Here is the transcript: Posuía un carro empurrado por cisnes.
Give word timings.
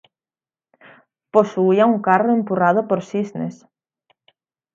Posuía 1.29 1.85
un 1.85 2.01
carro 2.01 2.33
empurrado 2.33 2.87
por 2.87 3.03
cisnes. 3.03 3.67